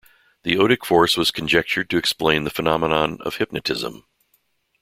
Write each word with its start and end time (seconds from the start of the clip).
The 0.41 0.55
Odic 0.57 0.83
force 0.83 1.15
was 1.15 1.29
conjectured 1.29 1.87
to 1.91 1.97
explain 1.97 2.43
the 2.43 2.49
phenomenon 2.49 3.19
of 3.21 3.35
hypnotism. 3.35 4.05